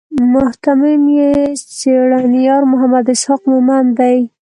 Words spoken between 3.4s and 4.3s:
مومند دی.